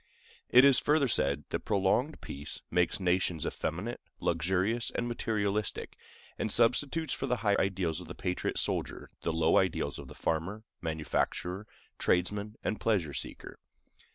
[0.49, 5.95] It is further said that prolonged peace makes nations effeminate, luxurious, and materialistic,
[6.39, 10.15] and substitutes for the high ideals of the patriot soldier the low ideals of the
[10.15, 11.67] farmer, manufacturer,
[11.99, 13.59] tradesman, and pleasure seeker.